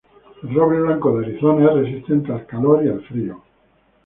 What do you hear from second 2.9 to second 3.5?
frío.